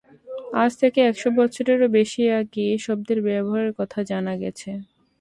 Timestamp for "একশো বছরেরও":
1.03-1.87